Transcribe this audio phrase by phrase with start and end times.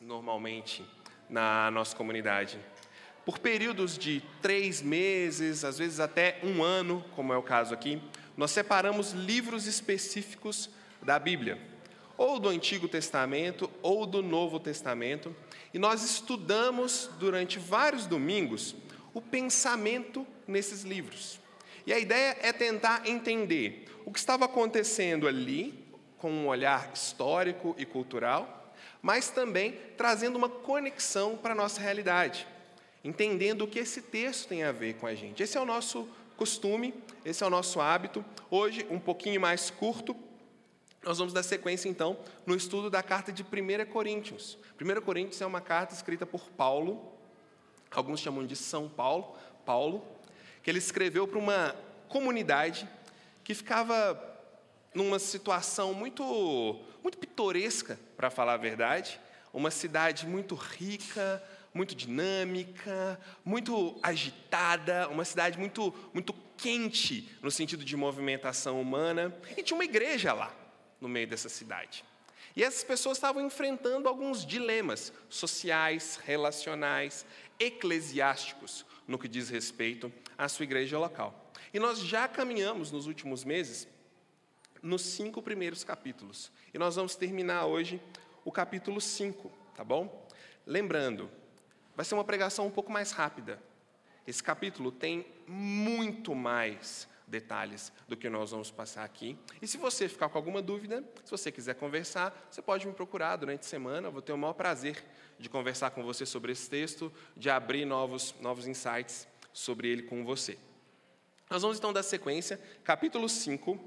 [0.00, 0.82] normalmente
[1.28, 2.58] na nossa comunidade.
[3.24, 8.00] Por períodos de três meses, às vezes até um ano, como é o caso aqui,
[8.36, 10.70] nós separamos livros específicos
[11.02, 11.58] da Bíblia,
[12.16, 15.36] ou do Antigo Testamento ou do Novo Testamento,
[15.72, 18.74] e nós estudamos durante vários domingos
[19.12, 21.38] o pensamento nesses livros.
[21.86, 25.86] E a ideia é tentar entender o que estava acontecendo ali,
[26.16, 28.59] com um olhar histórico e cultural,
[29.02, 32.46] mas também trazendo uma conexão para a nossa realidade,
[33.02, 35.42] entendendo o que esse texto tem a ver com a gente.
[35.42, 38.24] Esse é o nosso costume, esse é o nosso hábito.
[38.50, 40.16] Hoje, um pouquinho mais curto,
[41.02, 44.58] nós vamos dar sequência então no estudo da carta de 1 Coríntios.
[44.80, 47.12] 1 Coríntios é uma carta escrita por Paulo,
[47.90, 50.04] alguns chamam de São Paulo, Paulo,
[50.62, 51.74] que ele escreveu para uma
[52.08, 52.88] comunidade
[53.42, 54.30] que ficava
[54.94, 59.20] numa situação muito, muito pitoresca, para falar a verdade,
[59.52, 67.84] uma cidade muito rica, muito dinâmica, muito agitada, uma cidade muito, muito quente no sentido
[67.84, 70.54] de movimentação humana, e tinha uma igreja lá,
[71.00, 72.04] no meio dessa cidade.
[72.54, 77.24] E essas pessoas estavam enfrentando alguns dilemas sociais, relacionais,
[77.58, 81.52] eclesiásticos, no que diz respeito à sua igreja local.
[81.72, 83.86] E nós já caminhamos nos últimos meses
[84.82, 86.50] nos cinco primeiros capítulos.
[86.72, 88.00] E nós vamos terminar hoje
[88.44, 90.28] o capítulo 5, tá bom?
[90.66, 91.30] Lembrando,
[91.94, 93.60] vai ser uma pregação um pouco mais rápida.
[94.26, 99.38] Esse capítulo tem muito mais detalhes do que nós vamos passar aqui.
[99.62, 103.36] E se você ficar com alguma dúvida, se você quiser conversar, você pode me procurar
[103.36, 104.08] durante a semana.
[104.08, 105.02] Eu vou ter o maior prazer
[105.38, 110.24] de conversar com você sobre esse texto, de abrir novos, novos insights sobre ele com
[110.24, 110.58] você.
[111.48, 113.78] Nós vamos então dar sequência, capítulo 5,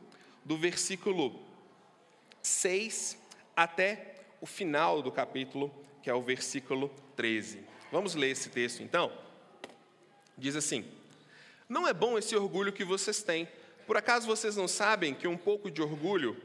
[0.46, 1.40] do versículo
[2.42, 3.18] 6
[3.56, 7.64] até o final do capítulo, que é o versículo 13.
[7.92, 9.12] Vamos ler esse texto então?
[10.38, 10.86] Diz assim:
[11.70, 13.48] Não é bom esse orgulho que vocês têm.
[13.86, 16.42] Por acaso vocês não sabem que um pouco de orgulho,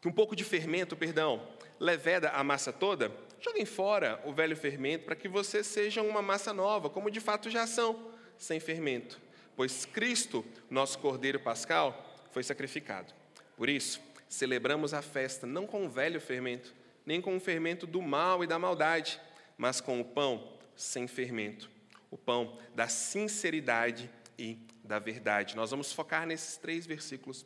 [0.00, 1.46] que um pouco de fermento, perdão,
[1.78, 3.12] leveda a massa toda?
[3.40, 7.50] Joguem fora o velho fermento para que vocês sejam uma massa nova, como de fato
[7.50, 9.20] já são, sem fermento.
[9.56, 12.07] Pois Cristo, nosso Cordeiro Pascal,
[12.38, 13.12] foi sacrificado.
[13.56, 16.72] Por isso, celebramos a festa não com o velho fermento,
[17.04, 19.20] nem com o fermento do mal e da maldade,
[19.56, 21.68] mas com o pão sem fermento,
[22.12, 25.56] o pão da sinceridade e da verdade.
[25.56, 27.44] Nós vamos focar nesses três versículos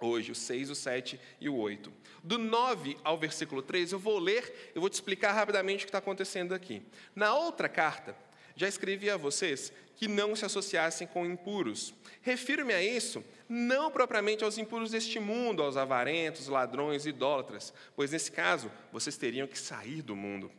[0.00, 1.92] hoje, o 6, o 7 e o 8.
[2.22, 5.88] Do 9 ao versículo 3, eu vou ler, eu vou te explicar rapidamente o que
[5.88, 6.86] está acontecendo aqui.
[7.16, 8.16] Na outra carta,
[8.56, 11.94] já escrevi a vocês que não se associassem com impuros.
[12.22, 18.32] Refiro-me a isso não propriamente aos impuros deste mundo, aos avarentos, ladrões, idólatras, pois nesse
[18.32, 20.50] caso vocês teriam que sair do mundo.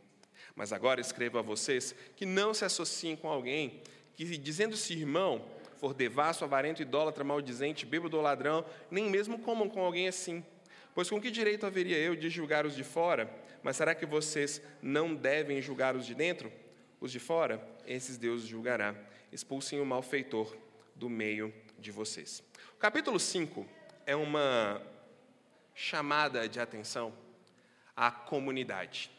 [0.56, 3.82] Mas agora escrevo a vocês que não se associem com alguém
[4.16, 5.44] que, dizendo-se irmão,
[5.78, 10.46] for devasso, avarento, idólatra, maldizente, bêbado ou ladrão, nem mesmo comam com alguém assim.
[10.94, 13.28] Pois com que direito haveria eu de julgar os de fora?
[13.64, 16.52] Mas será que vocês não devem julgar os de dentro?
[17.04, 18.96] Os de fora, esses Deus julgará.
[19.30, 20.56] Expulsem o malfeitor
[20.96, 22.42] do meio de vocês.
[22.76, 23.68] O capítulo 5
[24.06, 24.82] é uma
[25.76, 27.14] chamada de atenção
[27.94, 29.12] à comunidade.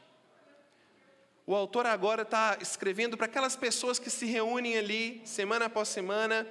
[1.47, 6.47] O autor agora está escrevendo para aquelas pessoas que se reúnem ali, semana após semana,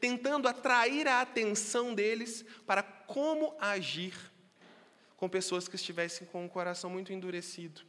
[0.00, 4.14] tentando atrair a atenção deles para como agir
[5.14, 7.82] com pessoas que estivessem com o coração muito endurecido,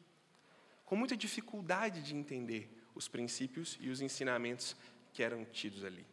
[0.84, 4.76] com muita dificuldade de entender os princípios e os ensinamentos
[5.14, 6.06] que eram tidos ali.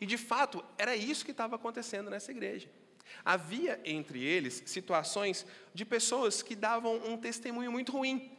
[0.00, 2.68] E de fato, era isso que estava acontecendo nessa igreja.
[3.24, 8.36] Havia entre eles situações de pessoas que davam um testemunho muito ruim,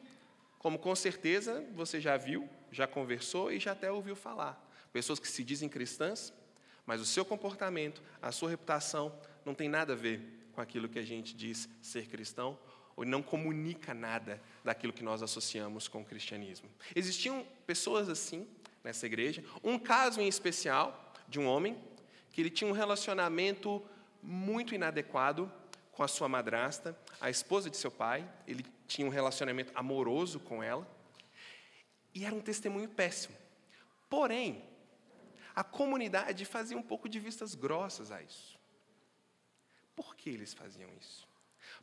[0.58, 4.62] como com certeza você já viu, já conversou e já até ouviu falar.
[4.92, 6.34] Pessoas que se dizem cristãs,
[6.86, 11.00] mas o seu comportamento, a sua reputação não tem nada a ver com aquilo que
[11.00, 12.58] a gente diz ser cristão
[12.96, 16.70] ou não comunica nada daquilo que nós associamos com o cristianismo.
[16.96, 18.48] Existiam pessoas assim
[18.84, 21.78] nessa igreja, um caso em especial de um homem
[22.32, 23.84] que ele tinha um relacionamento
[24.22, 25.52] muito inadequado
[25.92, 30.62] com a sua madrasta, a esposa de seu pai, ele tinha um relacionamento amoroso com
[30.62, 30.88] ela,
[32.14, 33.36] e era um testemunho péssimo.
[34.10, 34.64] Porém,
[35.56, 38.60] a comunidade fazia um pouco de vistas grossas a isso.
[39.96, 41.26] Por que eles faziam isso?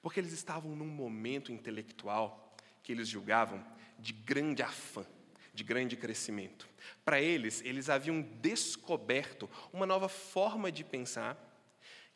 [0.03, 3.65] Porque eles estavam num momento intelectual que eles julgavam
[3.99, 5.07] de grande afã,
[5.55, 6.69] de grande crescimento.
[7.05, 11.39] Para eles, eles haviam descoberto uma nova forma de pensar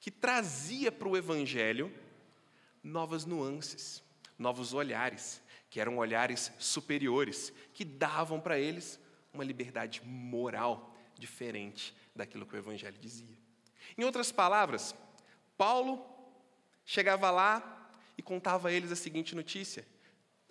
[0.00, 1.92] que trazia para o Evangelho
[2.82, 4.02] novas nuances,
[4.38, 9.00] novos olhares, que eram olhares superiores, que davam para eles
[9.32, 13.36] uma liberdade moral diferente daquilo que o Evangelho dizia.
[13.96, 14.94] Em outras palavras,
[15.56, 16.15] Paulo
[16.86, 19.86] chegava lá e contava a eles a seguinte notícia: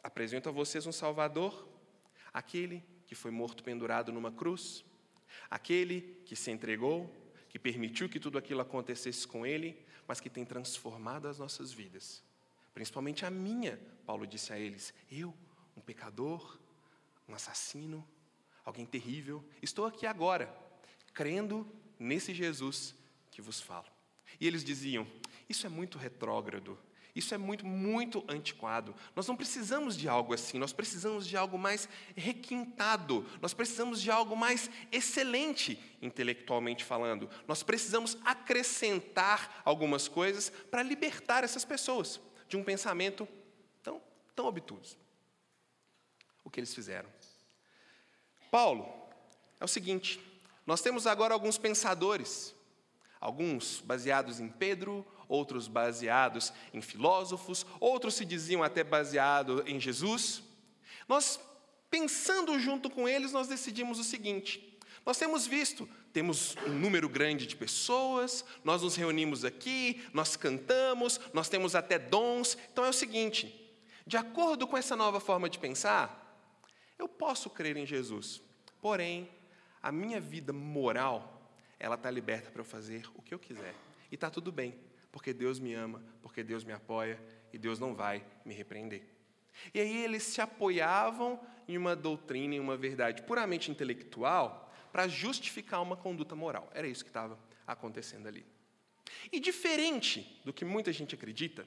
[0.03, 1.67] Apresento a vocês um Salvador,
[2.31, 4.83] aquele que foi morto pendurado numa cruz,
[5.49, 7.11] aquele que se entregou,
[7.49, 12.21] que permitiu que tudo aquilo acontecesse com ele, mas que tem transformado as nossas vidas,
[12.73, 15.33] principalmente a minha, Paulo disse a eles: Eu,
[15.75, 16.59] um pecador,
[17.27, 18.07] um assassino,
[18.63, 20.53] alguém terrível, estou aqui agora,
[21.13, 21.67] crendo
[21.97, 22.93] nesse Jesus
[23.31, 23.87] que vos falo.
[24.39, 25.07] E eles diziam:
[25.47, 26.77] Isso é muito retrógrado,
[27.15, 28.94] isso é muito, muito antiquado.
[29.15, 34.12] Nós não precisamos de algo assim, nós precisamos de algo mais requintado, nós precisamos de
[34.12, 37.30] algo mais excelente, intelectualmente falando.
[37.47, 42.19] Nós precisamos acrescentar algumas coisas para libertar essas pessoas
[42.50, 43.25] de um pensamento
[43.81, 44.01] tão,
[44.36, 44.97] tão obtuso.
[46.44, 47.09] O que eles fizeram?
[48.51, 48.86] Paulo,
[49.59, 50.19] é o seguinte:
[50.65, 52.53] nós temos agora alguns pensadores,
[53.21, 60.44] alguns baseados em Pedro, outros baseados em filósofos, outros se diziam até baseado em Jesus.
[61.07, 61.39] Nós,
[61.89, 67.45] pensando junto com eles, nós decidimos o seguinte: nós temos visto, temos um número grande
[67.45, 72.57] de pessoas, nós nos reunimos aqui, nós cantamos, nós temos até dons.
[72.71, 73.54] Então é o seguinte:
[74.06, 76.21] de acordo com essa nova forma de pensar,
[76.98, 78.42] eu posso crer em Jesus,
[78.81, 79.30] porém,
[79.81, 83.75] a minha vida moral, ela está liberta para eu fazer o que eu quiser.
[84.12, 84.74] E está tudo bem
[85.15, 87.17] porque Deus me ama, porque Deus me apoia
[87.53, 89.01] e Deus não vai me repreender.
[89.73, 91.39] E aí eles se apoiavam
[91.69, 96.69] em uma doutrina, em uma verdade puramente intelectual, para justificar uma conduta moral.
[96.73, 98.45] Era isso que estava acontecendo ali.
[99.31, 101.65] E diferente do que muita gente acredita,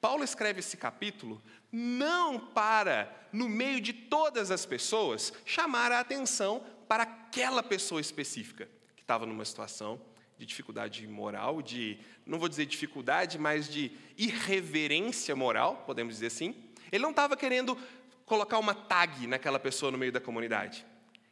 [0.00, 1.40] Paulo escreve esse capítulo
[1.70, 8.68] não para, no meio de todas as pessoas, chamar a atenção para aquela pessoa específica
[8.96, 10.00] que estava numa situação
[10.38, 16.54] de dificuldade moral, de, não vou dizer dificuldade, mas de irreverência moral, podemos dizer assim.
[16.92, 17.76] Ele não estava querendo
[18.24, 20.86] colocar uma tag naquela pessoa no meio da comunidade.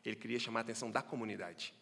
[0.05, 1.73] Ele queria chamar a atenção da comunidade.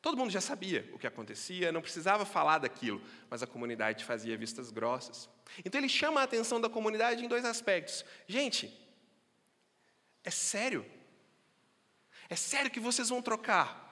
[0.00, 4.36] Todo mundo já sabia o que acontecia, não precisava falar daquilo, mas a comunidade fazia
[4.38, 5.28] vistas grossas.
[5.62, 8.04] Então ele chama a atenção da comunidade em dois aspectos.
[8.26, 8.74] Gente,
[10.24, 10.86] é sério?
[12.30, 13.88] É sério que vocês vão trocar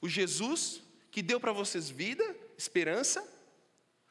[0.00, 0.82] o Jesus
[1.14, 2.24] que deu para vocês vida,
[2.58, 3.24] esperança,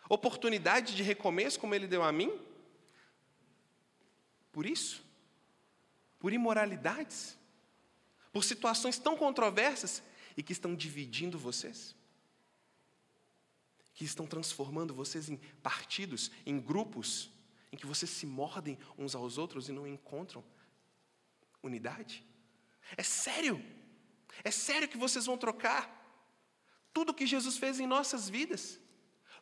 [0.10, 2.32] oportunidade de recomeço, como Ele deu a mim?
[4.54, 5.04] Por isso?
[6.18, 7.38] Por imoralidades?
[8.32, 10.02] Por situações tão controversas
[10.38, 11.94] e que estão dividindo vocês?
[13.94, 17.30] Que estão transformando vocês em partidos, em grupos,
[17.70, 20.42] em que vocês se mordem uns aos outros e não encontram
[21.62, 22.26] unidade?
[22.96, 23.62] É sério?
[24.42, 26.02] É sério que vocês vão trocar
[26.94, 28.80] tudo que Jesus fez em nossas vidas,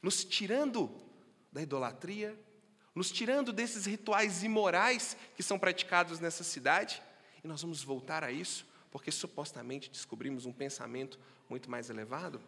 [0.02, 0.90] nos tirando
[1.52, 2.38] da idolatria,
[2.96, 7.02] nos tirando desses rituais imorais que são praticados nessa cidade,
[7.44, 11.20] e nós vamos voltar a isso, porque supostamente descobrimos um pensamento
[11.50, 12.42] muito mais elevado.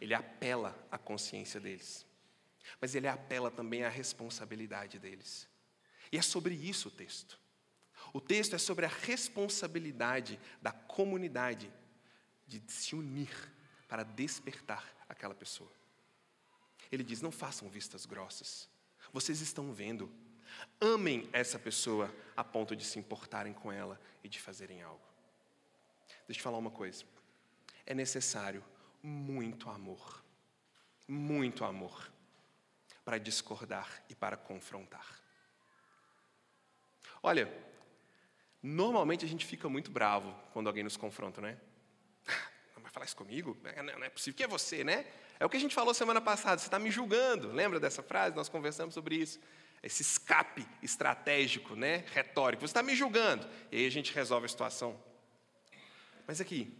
[0.00, 2.06] Ele apela à consciência deles,
[2.80, 5.48] mas ele apela também à responsabilidade deles.
[6.12, 7.38] E é sobre isso o texto.
[8.12, 11.72] O texto é sobre a responsabilidade da comunidade
[12.46, 13.30] de se unir
[13.88, 15.72] para despertar aquela pessoa.
[16.90, 18.68] Ele diz: não façam vistas grossas.
[19.12, 20.10] Vocês estão vendo.
[20.80, 25.04] Amem essa pessoa a ponto de se importarem com ela e de fazerem algo.
[26.26, 27.04] Deixa eu falar uma coisa.
[27.84, 28.64] É necessário
[29.02, 30.24] muito amor,
[31.06, 32.10] muito amor,
[33.04, 35.20] para discordar e para confrontar.
[37.22, 37.52] Olha,
[38.62, 41.40] normalmente a gente fica muito bravo quando alguém nos confronta,
[42.76, 42.90] não é?
[42.90, 43.56] falar isso comigo?
[43.64, 44.36] É, não, é possível.
[44.36, 45.06] que é você, né?
[45.38, 46.58] É o que a gente falou semana passada.
[46.58, 47.52] Você está me julgando.
[47.52, 48.34] Lembra dessa frase?
[48.34, 49.38] Nós conversamos sobre isso.
[49.82, 52.04] Esse escape estratégico, né?
[52.12, 52.62] retórico.
[52.62, 53.46] Você está me julgando.
[53.70, 54.98] E aí a gente resolve a situação.
[56.26, 56.72] Mas aqui,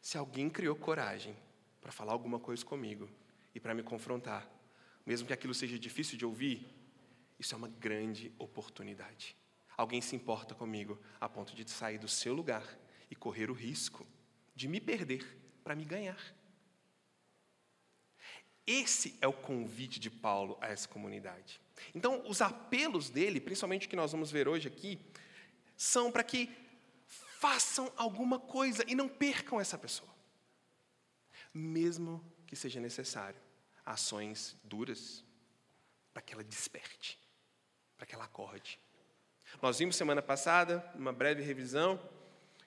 [0.00, 1.36] se alguém criou coragem
[1.80, 3.10] para falar alguma coisa comigo
[3.54, 4.48] e para me confrontar,
[5.04, 6.68] mesmo que aquilo seja difícil de ouvir,
[7.38, 9.34] isso é uma grande oportunidade.
[9.76, 12.62] Alguém se importa comigo a ponto de sair do seu lugar
[13.10, 14.06] e correr o risco
[14.60, 15.24] de me perder
[15.64, 16.22] para me ganhar.
[18.66, 21.58] Esse é o convite de Paulo a essa comunidade.
[21.94, 25.00] Então, os apelos dele, principalmente o que nós vamos ver hoje aqui,
[25.78, 26.54] são para que
[27.06, 30.14] façam alguma coisa e não percam essa pessoa.
[31.54, 33.40] Mesmo que seja necessário
[33.82, 35.24] ações duras
[36.12, 37.18] para que ela desperte.
[37.96, 38.78] para que ela acorde.
[39.60, 42.00] Nós vimos semana passada, uma breve revisão,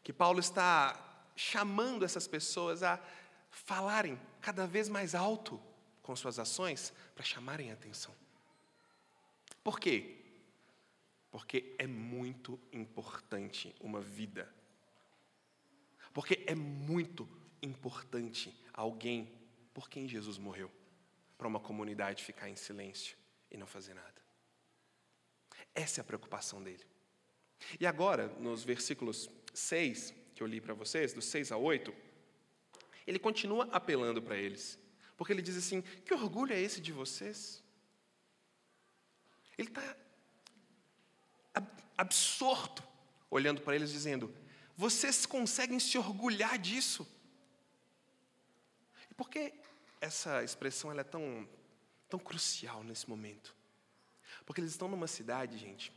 [0.03, 2.99] que Paulo está chamando essas pessoas a
[3.49, 5.61] falarem cada vez mais alto
[6.01, 8.13] com suas ações para chamarem a atenção.
[9.63, 10.17] Por quê?
[11.31, 14.53] Porque é muito importante uma vida.
[16.13, 17.27] Porque é muito
[17.61, 19.31] importante alguém
[19.73, 20.69] por quem Jesus morreu,
[21.37, 23.17] para uma comunidade ficar em silêncio
[23.49, 24.21] e não fazer nada.
[25.73, 26.85] Essa é a preocupação dele.
[27.79, 30.13] E agora, nos versículos 6,
[30.43, 31.93] eu li para vocês, dos 6 a 8,
[33.07, 34.79] ele continua apelando para eles.
[35.17, 37.63] Porque ele diz assim: Que orgulho é esse de vocês?
[39.57, 39.97] Ele está
[41.97, 42.83] absorto,
[43.29, 44.33] olhando para eles, dizendo:
[44.75, 47.07] Vocês conseguem se orgulhar disso?
[49.09, 49.53] E por que
[50.01, 51.47] essa expressão é tão,
[52.09, 53.55] tão crucial nesse momento?
[54.45, 55.91] Porque eles estão numa cidade, gente.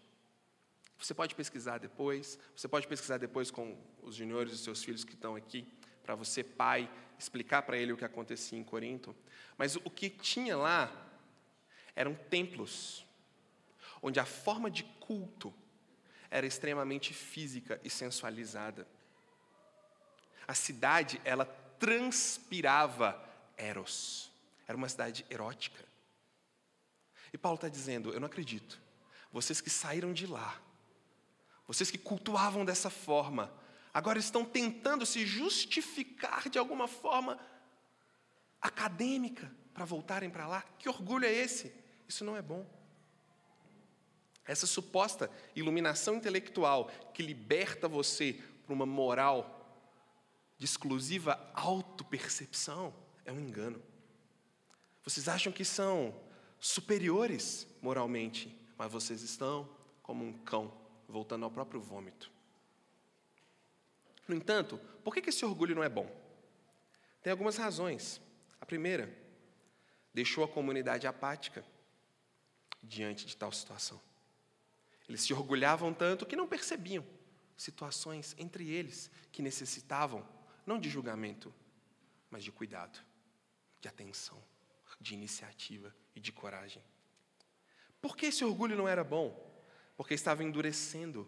[0.99, 5.15] Você pode pesquisar depois, você pode pesquisar depois com os juniores e seus filhos que
[5.15, 5.67] estão aqui,
[6.03, 9.15] para você, pai, explicar para ele o que acontecia em Corinto.
[9.59, 10.91] Mas o que tinha lá
[11.95, 13.05] eram templos,
[14.01, 15.53] onde a forma de culto
[16.31, 18.87] era extremamente física e sensualizada.
[20.47, 21.45] A cidade, ela
[21.79, 23.21] transpirava
[23.57, 24.31] eros.
[24.67, 25.85] Era uma cidade erótica.
[27.33, 28.81] E Paulo está dizendo: Eu não acredito.
[29.33, 30.61] Vocês que saíram de lá,
[31.67, 33.53] vocês que cultuavam dessa forma,
[33.93, 37.39] agora estão tentando se justificar de alguma forma
[38.61, 40.63] acadêmica para voltarem para lá.
[40.79, 41.73] Que orgulho é esse?
[42.09, 42.65] Isso não é bom.
[44.45, 49.53] Essa suposta iluminação intelectual que liberta você para uma moral
[50.57, 52.95] de exclusiva autopercepção
[53.25, 53.83] é um engano.
[55.03, 56.15] Vocês acham que são
[56.59, 59.69] superiores moralmente, mas vocês estão
[60.03, 60.73] como um cão
[61.09, 62.31] voltando ao próprio vômito.
[64.27, 66.11] No entanto, por que esse orgulho não é bom?
[67.23, 68.21] Tem algumas razões.
[68.61, 69.17] A primeira,
[70.13, 71.65] deixou a comunidade apática
[72.83, 74.01] diante de tal situação.
[75.09, 77.05] Eles se orgulhavam tanto que não percebiam
[77.57, 80.27] situações entre eles que necessitavam
[80.65, 81.55] não de julgamento,
[82.31, 82.99] mas de cuidado,
[83.81, 84.43] de atenção,
[85.01, 86.83] de iniciativa e de coragem.
[88.01, 89.46] Por que esse orgulho não era bom?
[89.97, 91.27] Porque estava endurecendo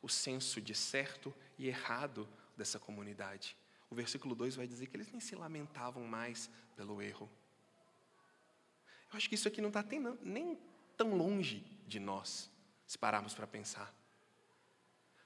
[0.00, 3.56] o senso de certo e errado dessa comunidade.
[3.90, 7.30] O versículo 2 vai dizer que eles nem se lamentavam mais pelo erro.
[9.10, 9.84] Eu acho que isso aqui não está
[10.22, 10.58] nem
[10.96, 12.50] tão longe de nós,
[12.86, 13.94] se pararmos para pensar.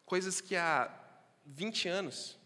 [0.04, 0.92] Coisas que há
[1.46, 2.38] 20 anos,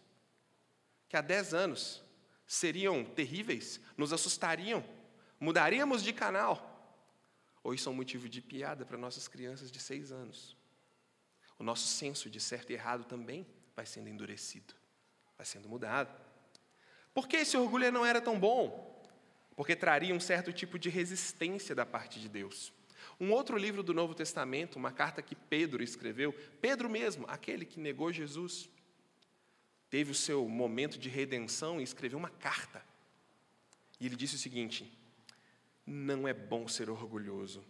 [1.09, 2.03] que há 10 anos
[2.47, 4.85] seriam terríveis, nos assustariam,
[5.41, 6.74] mudaríamos de canal.
[7.67, 10.55] Hoje são motivo de piada para nossas crianças de 6 anos.
[11.59, 14.75] O nosso senso de certo e errado também vai sendo endurecido,
[15.39, 16.15] vai sendo mudado.
[17.15, 19.03] Por que esse orgulho não era tão bom?
[19.57, 22.71] Porque traria um certo tipo de resistência da parte de Deus.
[23.19, 27.81] Um outro livro do Novo Testamento, uma carta que Pedro escreveu, Pedro mesmo, aquele que
[27.81, 28.69] negou Jesus,
[29.89, 32.85] teve o seu momento de redenção e escreveu uma carta.
[33.99, 34.93] E ele disse o seguinte:
[35.87, 37.65] Não é bom ser orgulhoso,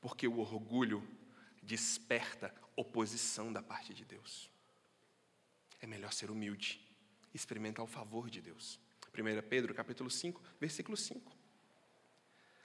[0.00, 1.06] porque o orgulho
[1.62, 4.50] desperta oposição da parte de Deus.
[5.80, 6.80] É melhor ser humilde,
[7.32, 8.78] experimentar o favor de Deus.
[9.12, 11.32] 1 Pedro capítulo 5, versículo 5.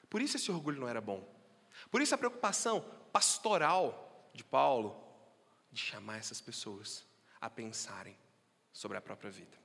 [0.09, 1.27] Por isso esse orgulho não era bom.
[1.91, 2.81] Por isso a preocupação
[3.11, 5.03] pastoral de Paulo
[5.71, 7.05] de chamar essas pessoas
[7.39, 8.17] a pensarem
[8.71, 9.57] sobre a própria vida.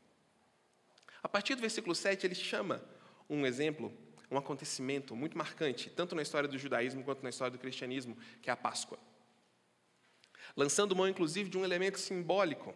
[1.23, 2.82] A partir do versículo 7, ele chama
[3.28, 3.97] um exemplo,
[4.32, 8.48] um acontecimento muito marcante, tanto na história do judaísmo quanto na história do cristianismo, que
[8.48, 8.98] é a Páscoa.
[10.56, 12.74] Lançando mão, inclusive, de um elemento simbólico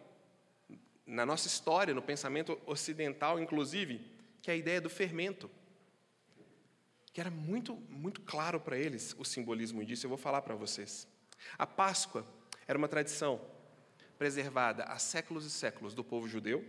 [1.05, 4.05] na nossa história, no pensamento ocidental, inclusive,
[4.41, 5.49] que é a ideia do fermento.
[7.11, 11.07] Que era muito, muito claro para eles o simbolismo disso, eu vou falar para vocês.
[11.57, 12.25] A Páscoa
[12.67, 13.41] era uma tradição
[14.19, 16.63] preservada há séculos e séculos do povo judeu,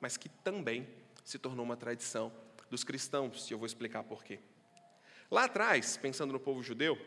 [0.00, 0.88] mas que também
[1.24, 2.32] se tornou uma tradição
[2.70, 4.40] dos cristãos, e eu vou explicar por quê.
[5.30, 6.98] Lá atrás, pensando no povo judeu,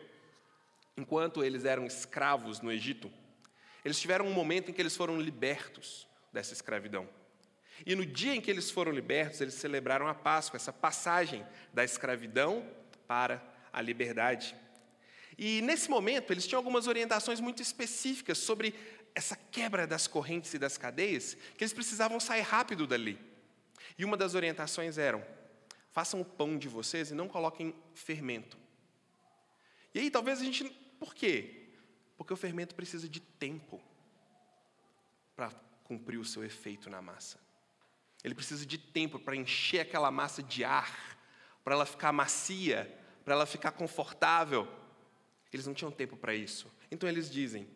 [0.96, 3.10] enquanto eles eram escravos no Egito,
[3.84, 7.08] eles tiveram um momento em que eles foram libertos dessa escravidão.
[7.86, 11.82] E no dia em que eles foram libertos, eles celebraram a Páscoa, essa passagem da
[11.82, 12.68] escravidão
[13.06, 14.54] para a liberdade.
[15.38, 18.74] E nesse momento, eles tinham algumas orientações muito específicas sobre
[19.14, 23.18] essa quebra das correntes e das cadeias, que eles precisavam sair rápido dali.
[23.98, 25.24] E uma das orientações eram:
[25.90, 28.58] façam o pão de vocês e não coloquem fermento.
[29.94, 30.64] E aí talvez a gente,
[30.98, 31.68] por quê?
[32.16, 33.80] Porque o fermento precisa de tempo
[35.34, 35.50] para
[35.84, 37.38] cumprir o seu efeito na massa.
[38.22, 41.18] Ele precisa de tempo para encher aquela massa de ar,
[41.64, 42.94] para ela ficar macia,
[43.24, 44.68] para ela ficar confortável.
[45.52, 46.70] Eles não tinham tempo para isso.
[46.90, 47.66] Então eles dizem: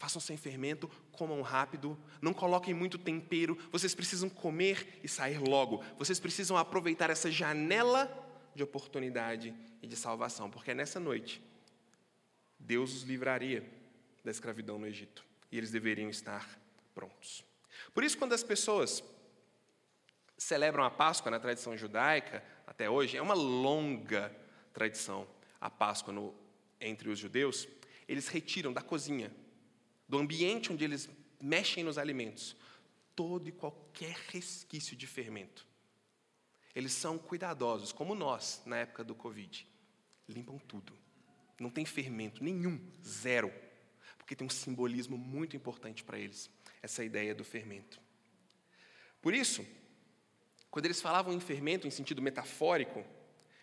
[0.00, 5.84] façam sem fermento, comam rápido, não coloquem muito tempero, vocês precisam comer e sair logo.
[5.98, 8.10] Vocês precisam aproveitar essa janela
[8.54, 11.42] de oportunidade e de salvação, porque nessa noite
[12.58, 13.62] Deus os livraria
[14.24, 16.48] da escravidão no Egito e eles deveriam estar
[16.94, 17.44] prontos.
[17.92, 19.04] Por isso, quando as pessoas
[20.38, 24.34] celebram a Páscoa na tradição judaica, até hoje, é uma longa
[24.72, 25.28] tradição
[25.60, 26.34] a Páscoa no,
[26.80, 27.68] entre os judeus,
[28.08, 29.30] eles retiram da cozinha
[30.10, 31.08] do ambiente onde eles
[31.40, 32.56] mexem nos alimentos,
[33.14, 35.64] todo e qualquer resquício de fermento.
[36.74, 39.64] Eles são cuidadosos, como nós, na época do Covid.
[40.28, 40.92] Limpam tudo.
[41.60, 43.52] Não tem fermento nenhum, zero.
[44.18, 46.50] Porque tem um simbolismo muito importante para eles,
[46.82, 48.00] essa ideia do fermento.
[49.22, 49.64] Por isso,
[50.72, 53.04] quando eles falavam em fermento em sentido metafórico,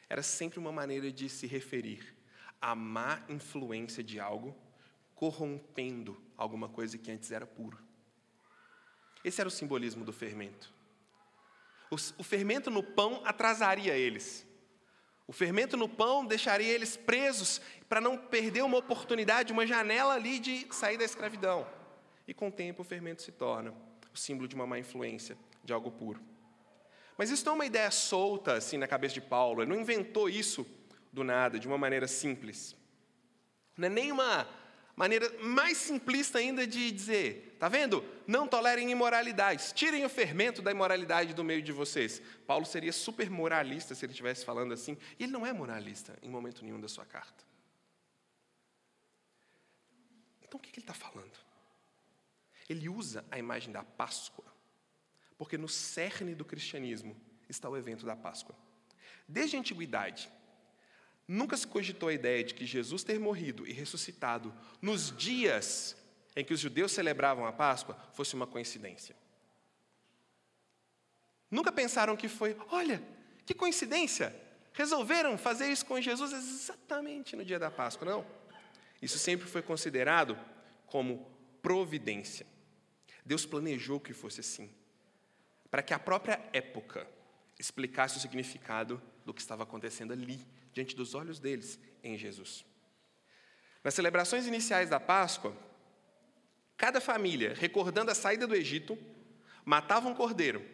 [0.08, 2.16] era sempre uma maneira de se referir
[2.62, 4.56] à má influência de algo
[5.14, 7.78] corrompendo alguma coisa que antes era puro.
[9.24, 10.72] Esse era o simbolismo do fermento.
[11.90, 14.46] O, fermento no pão atrasaria eles.
[15.26, 20.40] O fermento no pão deixaria eles presos para não perder uma oportunidade, uma janela ali
[20.40, 21.68] de sair da escravidão.
[22.28, 23.74] E com o tempo o fermento se torna
[24.14, 26.22] o símbolo de uma má influência, de algo puro.
[27.18, 29.62] Mas isso não é uma ideia solta assim na cabeça de Paulo.
[29.62, 30.66] Ele não inventou isso
[31.12, 32.76] do nada, de uma maneira simples.
[33.78, 34.48] Não é nem uma
[34.98, 38.04] maneira mais simplista ainda de dizer, tá vendo?
[38.26, 42.20] Não tolerem imoralidades, tirem o fermento da imoralidade do meio de vocês.
[42.48, 46.30] Paulo seria super moralista se ele estivesse falando assim, e ele não é moralista em
[46.30, 47.46] momento nenhum da sua carta.
[50.42, 51.38] Então o que ele está falando?
[52.68, 54.46] Ele usa a imagem da Páscoa,
[55.38, 57.16] porque no cerne do cristianismo
[57.48, 58.56] está o evento da Páscoa.
[59.28, 60.32] Desde a antiguidade,
[61.28, 65.96] Nunca se cogitou a ideia de que Jesus ter morrido e ressuscitado nos dias
[66.36, 69.16] em que os judeus celebravam a Páscoa fosse uma coincidência.
[71.50, 73.02] Nunca pensaram que foi, olha,
[73.46, 74.36] que coincidência,
[74.74, 78.08] resolveram fazer isso com Jesus exatamente no dia da Páscoa.
[78.08, 78.26] Não.
[79.02, 80.38] Isso sempre foi considerado
[80.86, 81.28] como
[81.62, 82.46] providência.
[83.26, 84.70] Deus planejou que fosse assim,
[85.70, 87.08] para que a própria época
[87.60, 90.40] explicasse o significado do que estava acontecendo ali,
[90.72, 92.66] diante dos olhos deles, em Jesus.
[93.84, 95.54] Nas celebrações iniciais da Páscoa,
[96.78, 98.98] cada família, recordando a saída do Egito,
[99.66, 100.66] matava um cordeiro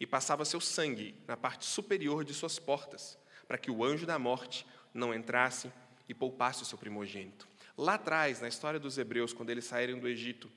[0.00, 4.18] e passava seu sangue na parte superior de suas portas, para que o anjo da
[4.18, 5.70] morte não entrasse
[6.08, 7.46] e poupasse o seu primogênito.
[7.76, 10.50] Lá atrás, na história dos hebreus, quando eles saíram do Egito,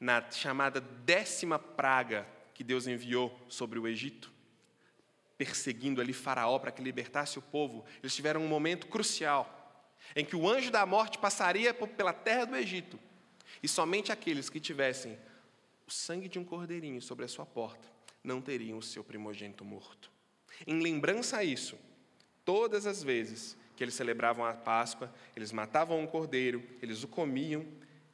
[0.00, 4.32] na chamada décima praga que Deus enviou sobre o Egito,
[5.40, 9.56] perseguindo ali Faraó para que libertasse o povo, eles tiveram um momento crucial
[10.14, 13.00] em que o anjo da morte passaria pela terra do Egito
[13.62, 15.18] e somente aqueles que tivessem
[15.88, 17.88] o sangue de um cordeirinho sobre a sua porta
[18.22, 20.10] não teriam o seu primogênito morto.
[20.66, 21.78] Em lembrança a isso,
[22.44, 27.64] todas as vezes que eles celebravam a Páscoa, eles matavam um cordeiro, eles o comiam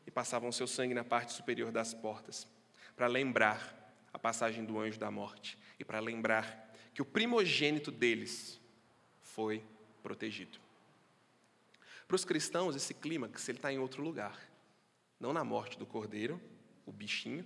[0.06, 2.46] e passavam seu sangue na parte superior das portas,
[2.94, 3.74] para lembrar
[4.12, 6.65] a passagem do anjo da morte e para lembrar
[6.96, 8.58] que o primogênito deles
[9.20, 9.62] foi
[10.02, 10.58] protegido.
[12.08, 14.40] Para os cristãos, esse clímax está em outro lugar.
[15.20, 16.40] Não na morte do cordeiro,
[16.86, 17.44] o bichinho,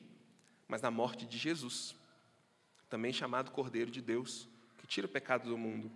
[0.69, 1.97] mas na morte de Jesus,
[2.89, 5.91] também chamado Cordeiro de Deus, que tira o pecado do mundo.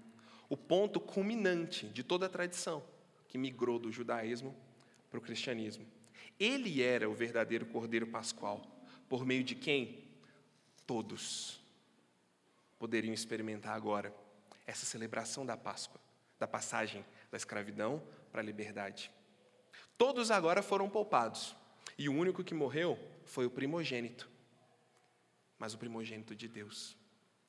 [0.49, 2.85] O ponto culminante de toda a tradição
[3.29, 4.53] que migrou do judaísmo
[5.09, 5.87] para o cristianismo.
[6.41, 8.67] Ele era o verdadeiro Cordeiro Pascual,
[9.09, 10.03] por meio de quem?
[10.85, 11.63] Todos
[12.85, 14.15] poderiam experimentar agora
[14.67, 15.99] essa celebração da Páscoa,
[16.39, 19.11] da passagem da escravidão para a liberdade.
[19.97, 21.57] Todos agora foram poupados,
[21.97, 24.29] e o único que morreu foi o primogênito,
[25.59, 26.95] mas o primogênito de Deus,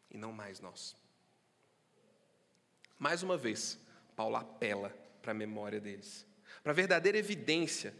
[0.09, 0.95] e não mais nós.
[2.97, 3.77] Mais uma vez,
[4.15, 4.89] Paulo apela
[5.21, 6.25] para a memória deles,
[6.63, 7.93] para a verdadeira evidência,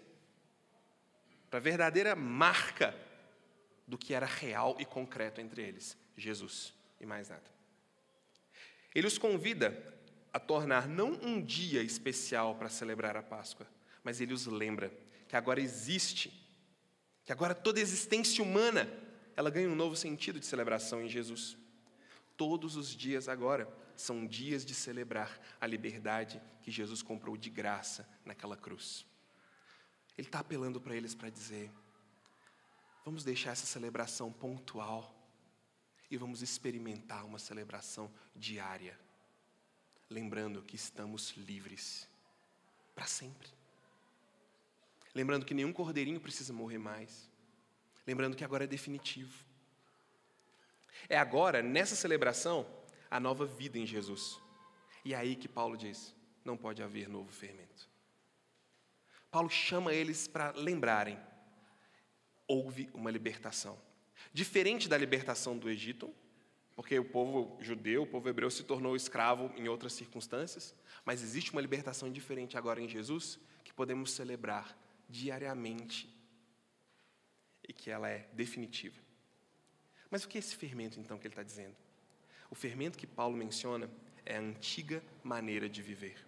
[1.49, 2.95] para a verdadeira marca
[3.85, 7.55] do que era real e concreto entre eles: Jesus e mais nada.
[8.93, 9.93] Ele os convida
[10.31, 13.67] a tornar não um dia especial para celebrar a Páscoa,
[14.03, 14.91] mas ele os lembra
[15.27, 16.31] que agora existe,
[17.23, 18.89] que agora toda existência humana,
[19.35, 21.57] ela ganha um novo sentido de celebração em Jesus.
[22.37, 28.07] Todos os dias agora são dias de celebrar a liberdade que Jesus comprou de graça
[28.25, 29.05] naquela cruz.
[30.17, 31.71] Ele está apelando para eles para dizer:
[33.03, 35.13] vamos deixar essa celebração pontual
[36.09, 38.97] e vamos experimentar uma celebração diária,
[40.09, 42.07] lembrando que estamos livres
[42.93, 43.49] para sempre.
[45.13, 47.29] Lembrando que nenhum cordeirinho precisa morrer mais.
[48.05, 49.43] Lembrando que agora é definitivo.
[51.07, 52.67] É agora, nessa celebração,
[53.09, 54.39] a nova vida em Jesus.
[55.03, 56.13] E é aí que Paulo diz:
[56.43, 57.89] não pode haver novo fermento.
[59.31, 61.19] Paulo chama eles para lembrarem:
[62.47, 63.77] houve uma libertação.
[64.33, 66.13] Diferente da libertação do Egito,
[66.75, 71.51] porque o povo judeu, o povo hebreu se tornou escravo em outras circunstâncias, mas existe
[71.53, 74.77] uma libertação diferente agora em Jesus que podemos celebrar
[75.09, 76.13] diariamente
[77.67, 78.99] e que ela é definitiva.
[80.09, 81.75] Mas o que é esse fermento então que ele está dizendo?
[82.49, 83.89] O fermento que Paulo menciona
[84.25, 86.25] é a antiga maneira de viver,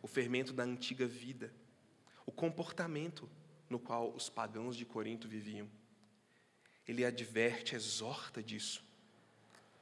[0.00, 1.52] o fermento da antiga vida,
[2.24, 3.28] o comportamento
[3.68, 5.68] no qual os pagãos de Corinto viviam.
[6.86, 8.84] Ele adverte, exorta disso,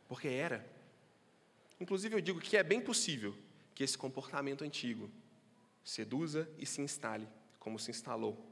[0.09, 0.67] porque era.
[1.81, 3.37] Inclusive, eu digo que é bem possível
[3.75, 5.11] que esse comportamento antigo
[5.83, 8.51] seduza e se instale, como se instalou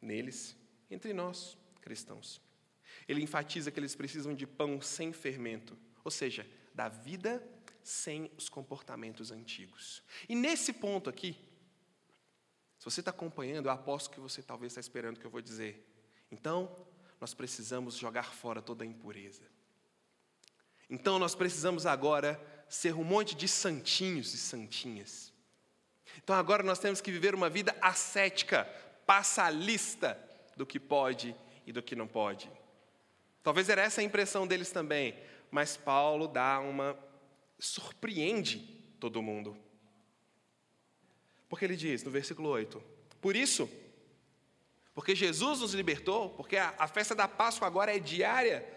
[0.00, 0.56] neles,
[0.90, 2.40] entre nós, cristãos.
[3.06, 7.46] Ele enfatiza que eles precisam de pão sem fermento, ou seja, da vida
[7.82, 10.02] sem os comportamentos antigos.
[10.28, 11.36] E nesse ponto aqui,
[12.78, 15.40] se você está acompanhando, eu aposto que você talvez está esperando o que eu vou
[15.40, 15.84] dizer.
[16.30, 16.70] Então,
[17.20, 19.42] nós precisamos jogar fora toda a impureza.
[20.88, 25.32] Então, nós precisamos agora ser um monte de santinhos e santinhas.
[26.22, 28.64] Então, agora nós temos que viver uma vida ascética,
[29.06, 30.18] passa a lista
[30.56, 31.34] do que pode
[31.66, 32.50] e do que não pode.
[33.42, 35.14] Talvez era essa a impressão deles também,
[35.50, 36.98] mas Paulo dá uma
[37.58, 38.58] surpreende
[39.00, 39.56] todo mundo.
[41.48, 42.82] Porque ele diz no versículo 8:
[43.20, 43.70] Por isso,
[44.98, 48.68] porque Jesus nos libertou, porque a, a festa da Páscoa agora é diária,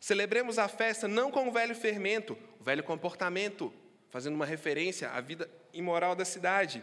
[0.00, 3.72] celebremos a festa não com o velho fermento, o velho comportamento,
[4.10, 6.82] fazendo uma referência à vida imoral da cidade,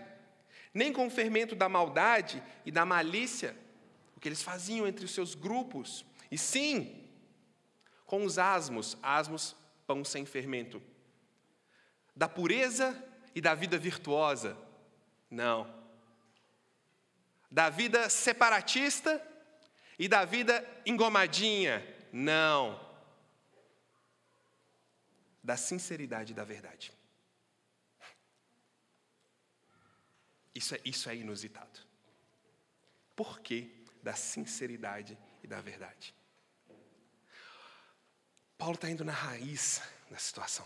[0.73, 3.57] nem com o fermento da maldade e da malícia,
[4.15, 7.03] o que eles faziam entre os seus grupos, e sim
[8.05, 9.53] com os asmos, asmos,
[9.85, 10.81] pão sem fermento,
[12.15, 13.03] da pureza
[13.35, 14.57] e da vida virtuosa,
[15.29, 15.74] não.
[17.49, 19.21] Da vida separatista
[19.97, 21.85] e da vida engomadinha?
[22.11, 22.79] Não.
[25.43, 26.91] Da sinceridade e da verdade.
[30.53, 31.79] Isso é, isso é inusitado.
[33.15, 36.15] Por que da sinceridade e da verdade?
[38.57, 40.65] Paulo está indo na raiz da situação.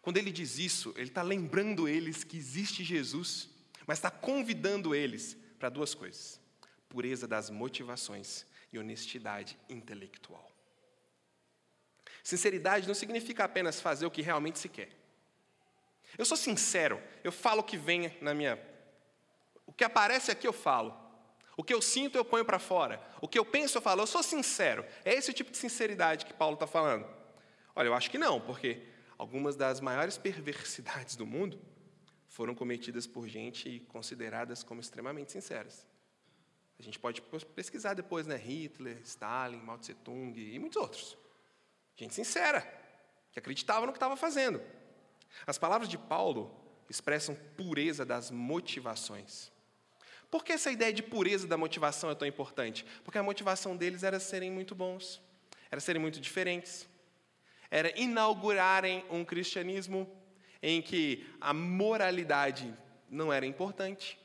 [0.00, 3.50] Quando ele diz isso, ele está lembrando eles que existe Jesus,
[3.86, 6.40] mas está convidando eles para duas coisas:
[6.88, 10.50] pureza das motivações e honestidade intelectual.
[12.22, 14.90] Sinceridade não significa apenas fazer o que realmente se quer.
[16.18, 18.58] Eu sou sincero, eu falo o que vem na minha.
[19.64, 21.06] O que aparece aqui eu falo.
[21.56, 23.00] O que eu sinto eu ponho para fora.
[23.20, 24.02] O que eu penso eu falo.
[24.02, 24.84] Eu sou sincero.
[25.04, 27.06] É esse o tipo de sinceridade que Paulo está falando.
[27.74, 28.82] Olha, eu acho que não, porque
[29.18, 31.60] algumas das maiores perversidades do mundo
[32.28, 35.86] foram cometidas por gente consideradas como extremamente sinceras.
[36.78, 37.22] A gente pode
[37.54, 38.36] pesquisar depois, né?
[38.36, 41.16] Hitler, Stalin, Mao Tse Tung e muitos outros.
[41.96, 42.60] Gente sincera,
[43.32, 44.60] que acreditava no que estava fazendo.
[45.46, 46.54] As palavras de Paulo
[46.88, 49.50] expressam pureza das motivações.
[50.30, 52.84] Por que essa ideia de pureza da motivação é tão importante?
[53.04, 55.22] Porque a motivação deles era serem muito bons,
[55.70, 56.86] era serem muito diferentes,
[57.70, 60.06] era inaugurarem um cristianismo
[60.68, 62.76] em que a moralidade
[63.08, 64.18] não era importante.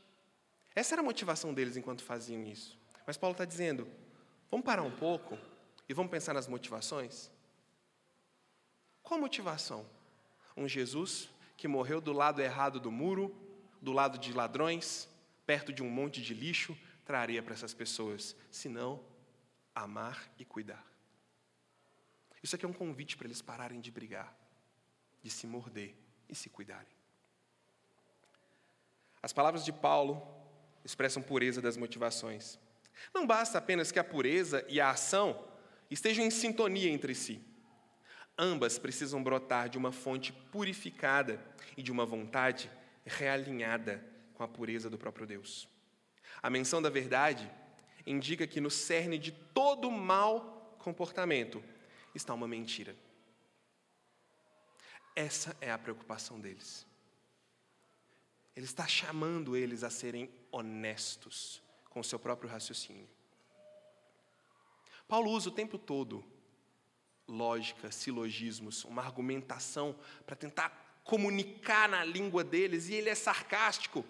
[0.74, 2.80] Essa era a motivação deles enquanto faziam isso.
[3.06, 3.88] Mas Paulo está dizendo:
[4.50, 5.38] vamos parar um pouco
[5.88, 7.30] e vamos pensar nas motivações?
[9.04, 9.86] Qual motivação?
[10.58, 13.36] Um Jesus que morreu do lado errado do muro,
[13.80, 15.08] do lado de ladrões,
[15.46, 16.76] perto de um monte de lixo,
[17.06, 19.00] traria para essas pessoas, senão
[19.76, 20.84] amar e cuidar.
[22.42, 24.36] Isso aqui é um convite para eles pararem de brigar,
[25.22, 25.96] de se morder
[26.32, 26.96] e se cuidarem.
[29.22, 30.26] As palavras de Paulo
[30.84, 32.58] expressam pureza das motivações.
[33.14, 35.48] Não basta apenas que a pureza e a ação
[35.90, 37.44] estejam em sintonia entre si.
[38.38, 41.40] Ambas precisam brotar de uma fonte purificada
[41.78, 42.72] e de uma vontade
[43.06, 45.68] realinhada com a pureza do próprio Deus.
[46.42, 47.52] A menção da verdade
[48.06, 51.64] indica que no cerne de todo mau comportamento
[52.16, 52.96] está uma mentira.
[55.16, 56.86] Essa é a preocupação deles.
[58.56, 63.08] Ele está chamando eles a serem honestos com o seu próprio raciocínio.
[65.08, 66.24] Paulo usa o tempo todo
[67.28, 69.96] lógica, silogismos, uma argumentação
[70.26, 74.06] para tentar comunicar na língua deles, e ele é sarcástico,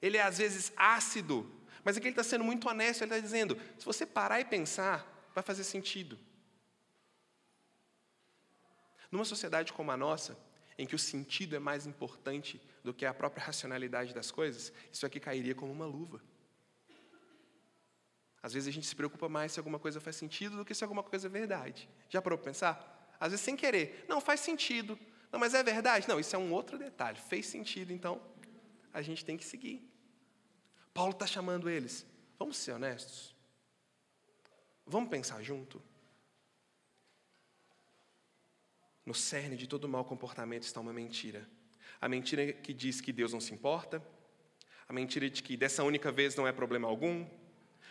[0.00, 1.50] ele é às vezes ácido,
[1.84, 5.30] mas aqui ele está sendo muito honesto, ele está dizendo: se você parar e pensar,
[5.34, 6.18] vai fazer sentido.
[9.10, 10.38] Numa sociedade como a nossa,
[10.78, 15.04] em que o sentido é mais importante do que a própria racionalidade das coisas, isso
[15.04, 16.22] aqui cairia como uma luva.
[18.40, 20.84] Às vezes a gente se preocupa mais se alguma coisa faz sentido do que se
[20.84, 21.88] alguma coisa é verdade.
[22.08, 23.16] Já parou para pensar?
[23.18, 24.04] Às vezes sem querer.
[24.08, 24.98] Não, faz sentido.
[25.32, 26.08] Não, mas é verdade?
[26.08, 27.18] Não, isso é um outro detalhe.
[27.18, 28.22] Fez sentido, então
[28.92, 29.86] a gente tem que seguir.
[30.94, 32.06] Paulo está chamando eles.
[32.38, 33.34] Vamos ser honestos?
[34.86, 35.82] Vamos pensar junto?
[39.08, 41.48] No cerne de todo mau comportamento está uma mentira.
[41.98, 44.06] A mentira que diz que Deus não se importa,
[44.86, 47.26] a mentira de que dessa única vez não é problema algum,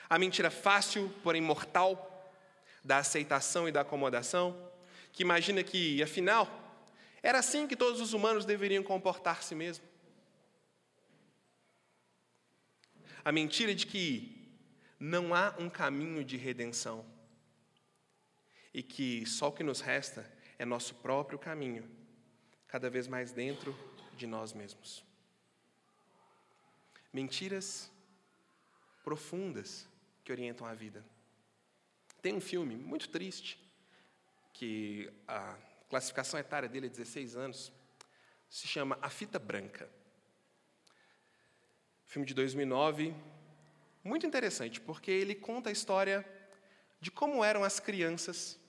[0.07, 2.31] a mentira fácil, porém mortal,
[2.83, 4.71] da aceitação e da acomodação,
[5.11, 6.85] que imagina que, afinal,
[7.23, 9.83] era assim que todos os humanos deveriam comportar-se mesmo.
[13.25, 14.55] A mentira de que
[14.99, 17.03] não há um caminho de redenção
[18.71, 21.89] e que só o que nos resta é nosso próprio caminho,
[22.67, 23.77] cada vez mais dentro
[24.15, 25.03] de nós mesmos.
[27.13, 27.91] Mentiras
[29.03, 29.87] profundas
[30.23, 31.03] que orientam a vida.
[32.21, 33.59] Tem um filme muito triste,
[34.53, 35.55] que a
[35.89, 37.71] classificação etária dele é 16 anos,
[38.49, 39.89] se chama A Fita Branca.
[42.05, 43.13] Filme de 2009,
[44.03, 46.25] muito interessante, porque ele conta a história
[46.99, 48.59] de como eram as crianças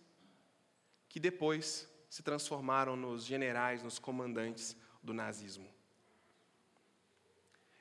[1.18, 5.68] que depois se transformaram nos generais, nos comandantes do nazismo.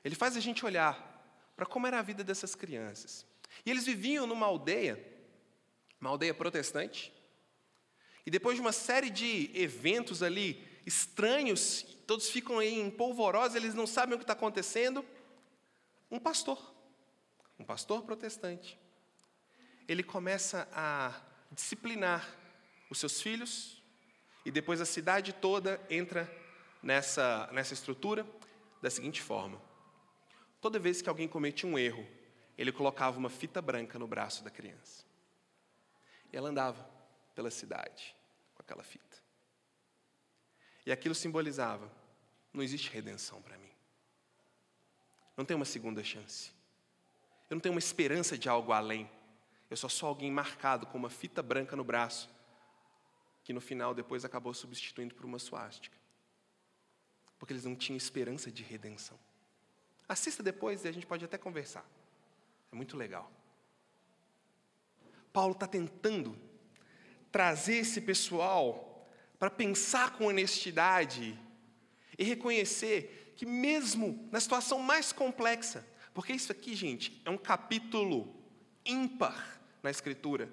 [0.04, 0.96] Ele faz a gente olhar
[1.54, 3.24] para como era a vida dessas crianças.
[3.64, 5.00] E eles viviam numa aldeia,
[6.00, 7.12] uma aldeia protestante,
[8.26, 13.72] e depois de uma série de eventos ali estranhos, todos ficam aí em polvorosa, eles
[13.72, 15.06] não sabem o que está acontecendo.
[16.10, 16.74] Um pastor,
[17.56, 18.76] um pastor protestante,
[19.86, 21.22] ele começa a
[21.52, 22.37] disciplinar
[22.90, 23.82] os seus filhos,
[24.44, 26.30] e depois a cidade toda entra
[26.82, 28.26] nessa, nessa estrutura
[28.80, 29.60] da seguinte forma:
[30.60, 32.06] toda vez que alguém cometia um erro,
[32.56, 35.04] ele colocava uma fita branca no braço da criança.
[36.32, 36.88] E ela andava
[37.34, 38.14] pela cidade
[38.54, 39.18] com aquela fita.
[40.86, 41.90] E aquilo simbolizava:
[42.52, 43.70] não existe redenção para mim.
[45.36, 46.50] Não tem uma segunda chance.
[47.48, 49.08] Eu não tenho uma esperança de algo além.
[49.70, 52.28] Eu só sou alguém marcado com uma fita branca no braço
[53.48, 55.96] que no final depois acabou substituindo por uma suástica.
[57.38, 59.18] Porque eles não tinham esperança de redenção.
[60.06, 61.82] Assista depois e a gente pode até conversar.
[62.70, 63.32] É muito legal.
[65.32, 66.38] Paulo está tentando
[67.32, 69.08] trazer esse pessoal
[69.38, 71.40] para pensar com honestidade
[72.18, 78.36] e reconhecer que, mesmo na situação mais complexa, porque isso aqui, gente, é um capítulo
[78.84, 80.52] ímpar na Escritura,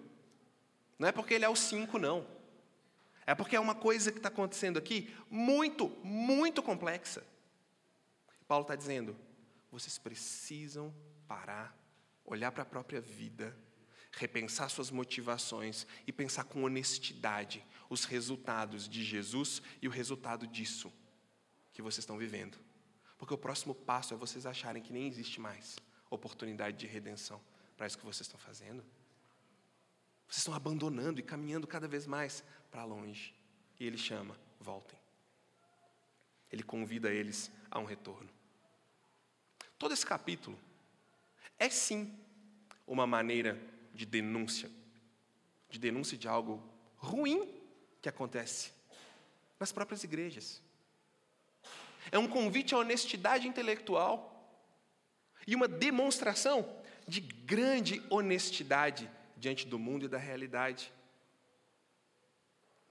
[0.98, 2.35] não é porque ele é o cinco, não.
[3.26, 7.26] É porque é uma coisa que está acontecendo aqui muito, muito complexa.
[8.48, 9.16] Paulo está dizendo:
[9.72, 10.94] vocês precisam
[11.28, 11.76] parar,
[12.24, 13.58] olhar para a própria vida,
[14.12, 20.92] repensar suas motivações e pensar com honestidade os resultados de Jesus e o resultado disso
[21.74, 22.58] que vocês estão vivendo.
[23.18, 25.78] Porque o próximo passo é vocês acharem que nem existe mais
[26.10, 27.42] oportunidade de redenção
[27.76, 28.86] para isso que vocês estão fazendo.
[30.28, 33.34] Vocês estão abandonando e caminhando cada vez mais para longe.
[33.80, 34.98] E ele chama: voltem.
[36.52, 38.30] Ele convida eles a um retorno.
[39.78, 40.58] Todo esse capítulo
[41.60, 42.18] é sim
[42.88, 43.60] uma maneira
[43.94, 44.70] de denúncia,
[45.70, 46.64] de denúncia de algo
[46.98, 47.50] ruim
[48.02, 48.72] que acontece
[49.60, 50.62] nas próprias igrejas.
[52.12, 54.32] É um convite à honestidade intelectual
[55.48, 56.68] e uma demonstração
[57.08, 60.92] de grande honestidade diante do mundo e da realidade.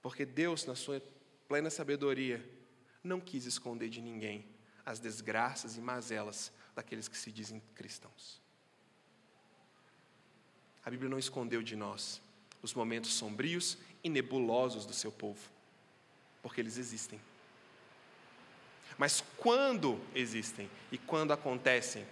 [0.02, 1.02] Porque Deus, na sua
[1.48, 2.46] plena sabedoria,
[3.02, 4.46] não quis esconder de ninguém
[4.84, 8.42] as desgraças e mazelas daqueles que se dizem cristãos.
[10.84, 12.20] A Bíblia não escondeu de nós
[12.62, 15.50] os momentos sombrios e nebulosos do seu povo,
[16.42, 17.20] porque eles existem.
[18.96, 22.06] Mas quando existem e quando acontecem,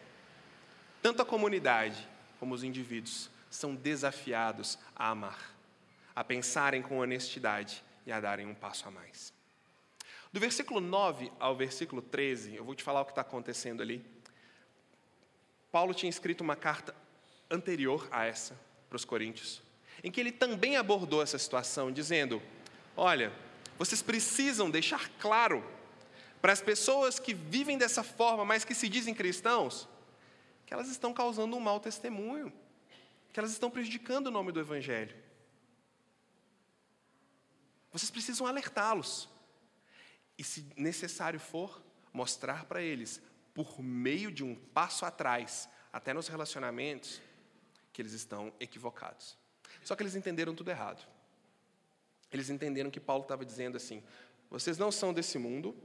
[1.01, 5.55] tanto a comunidade como os indivíduos são desafiados a amar,
[6.17, 9.33] a pensarem com honestidade e a darem um passo a mais.
[10.33, 14.03] Do versículo 9 ao versículo 13, eu vou te falar o que está acontecendo ali.
[15.71, 16.95] Paulo tinha escrito uma carta
[17.51, 19.63] anterior a essa, para os Coríntios,
[20.03, 22.43] em que ele também abordou essa situação, dizendo:
[22.97, 23.31] Olha,
[23.79, 25.63] vocês precisam deixar claro
[26.41, 29.87] para as pessoas que vivem dessa forma, mas que se dizem cristãos,
[30.65, 32.51] que elas estão causando um mau testemunho,
[33.33, 35.17] que elas estão prejudicando o nome do Evangelho.
[37.91, 39.29] Vocês precisam alertá-los
[40.37, 43.21] e, se necessário for, mostrar para eles,
[43.55, 47.21] por meio de um passo atrás, até nos relacionamentos,
[47.93, 49.37] que eles estão equivocados.
[49.83, 51.07] Só que eles entenderam tudo errado.
[52.31, 54.03] Eles entenderam que Paulo estava dizendo assim:
[54.51, 55.77] vocês não são desse mundo,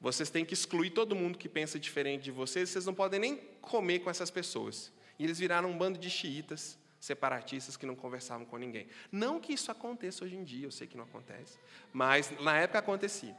[0.00, 3.36] vocês têm que excluir todo mundo que pensa diferente de vocês, vocês não podem nem
[3.60, 4.92] comer com essas pessoas.
[5.18, 8.88] E eles viraram um bando de xiitas, separatistas que não conversavam com ninguém.
[9.12, 11.58] Não que isso aconteça hoje em dia, eu sei que não acontece,
[11.92, 13.36] mas na época acontecia.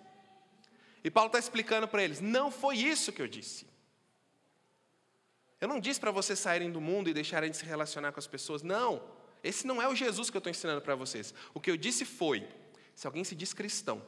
[1.04, 3.68] E Paulo está explicando para eles: não foi isso que eu disse.
[5.60, 8.28] Eu não disse para vocês saírem do mundo e deixarem de se relacionar com as
[8.28, 8.62] pessoas.
[8.62, 9.02] Não,
[9.44, 11.34] esse não é o Jesus que eu estou ensinando para vocês.
[11.54, 12.48] O que eu disse foi:
[12.94, 14.02] se alguém se diz cristão,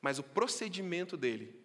[0.00, 1.60] mas o procedimento dele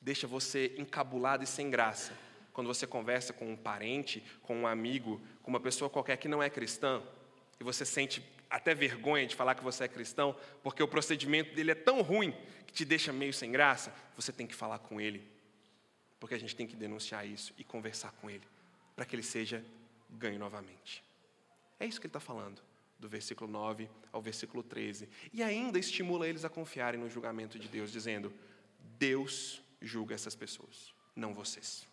[0.00, 2.12] deixa você encabulado e sem graça,
[2.56, 6.42] quando você conversa com um parente, com um amigo, com uma pessoa qualquer que não
[6.42, 7.02] é cristã,
[7.60, 11.72] e você sente até vergonha de falar que você é cristão, porque o procedimento dele
[11.72, 12.34] é tão ruim
[12.66, 15.22] que te deixa meio sem graça, você tem que falar com ele.
[16.18, 18.48] Porque a gente tem que denunciar isso e conversar com ele,
[18.94, 19.62] para que ele seja
[20.08, 21.04] ganho novamente.
[21.78, 22.62] É isso que ele está falando,
[22.98, 25.10] do versículo 9 ao versículo 13.
[25.30, 28.32] E ainda estimula eles a confiarem no julgamento de Deus, dizendo:
[28.98, 31.86] Deus julga essas pessoas, não vocês.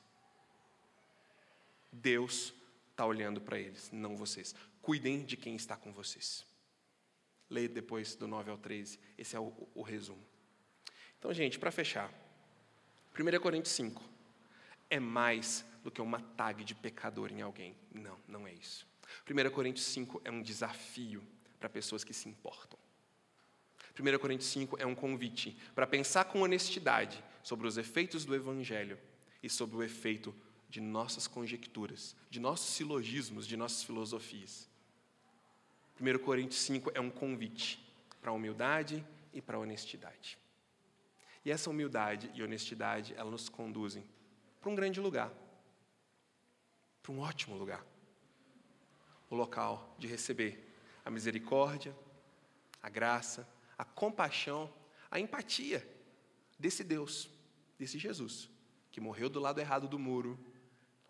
[1.93, 2.53] Deus
[2.91, 4.55] está olhando para eles, não vocês.
[4.81, 6.45] Cuidem de quem está com vocês.
[7.49, 8.99] Leia depois do 9 ao 13.
[9.17, 10.23] Esse é o, o resumo.
[11.19, 12.11] Então, gente, para fechar,
[13.17, 14.03] 1 Coríntios 5
[14.89, 17.75] é mais do que uma tag de pecador em alguém.
[17.91, 18.87] Não, não é isso.
[19.29, 21.23] 1 Coríntios 5 é um desafio
[21.59, 22.77] para pessoas que se importam.
[23.99, 28.97] 1 Coríntios 5 é um convite para pensar com honestidade sobre os efeitos do Evangelho
[29.41, 30.35] e sobre o efeito
[30.73, 34.67] de nossas conjecturas, de nossos silogismos, de nossas filosofias.
[36.01, 37.79] 1 Coríntios 5 é um convite
[38.19, 40.35] para a humildade e para a honestidade.
[41.45, 44.03] E essa humildade e honestidade, elas nos conduzem
[44.59, 45.31] para um grande lugar,
[47.03, 47.85] para um ótimo lugar.
[49.29, 50.73] O local de receber
[51.05, 51.95] a misericórdia,
[52.81, 54.73] a graça, a compaixão,
[55.11, 55.87] a empatia
[56.57, 57.29] desse Deus,
[57.77, 58.49] desse Jesus,
[58.89, 60.39] que morreu do lado errado do muro,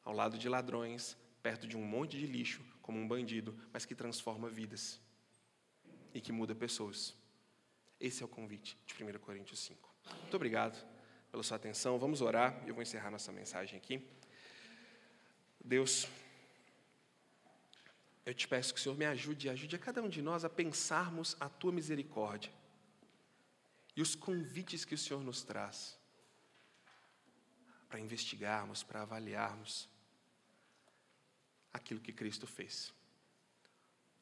[0.04, 3.96] ao lado de ladrões, perto de um monte de lixo, como um bandido, mas que
[3.96, 5.00] transforma vidas
[6.14, 7.16] e que muda pessoas.
[8.00, 9.94] Esse é o convite de 1 Coríntios 5.
[10.22, 10.86] Muito obrigado
[11.32, 11.98] pela sua atenção.
[11.98, 14.06] Vamos orar e eu vou encerrar nossa mensagem aqui.
[15.64, 16.08] Deus,
[18.26, 20.44] eu te peço que o Senhor me ajude e ajude a cada um de nós
[20.44, 22.52] a pensarmos a tua misericórdia
[23.96, 25.98] e os convites que o Senhor nos traz
[27.88, 29.88] para investigarmos, para avaliarmos
[31.74, 32.94] aquilo que Cristo fez.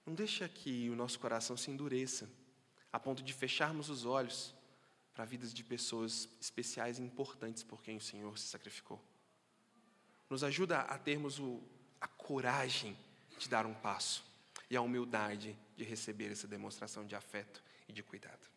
[0.05, 2.29] Não deixa que o nosso coração se endureça,
[2.91, 4.53] a ponto de fecharmos os olhos
[5.13, 9.01] para vidas de pessoas especiais e importantes por quem o Senhor se sacrificou.
[10.29, 11.61] Nos ajuda a termos o,
[11.99, 12.97] a coragem
[13.37, 14.23] de dar um passo
[14.69, 18.49] e a humildade de receber essa demonstração de afeto e de cuidado.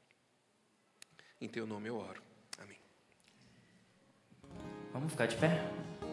[1.40, 2.22] Em teu nome eu oro.
[2.59, 2.78] Amém.
[4.92, 6.03] Vamos ficar de pé?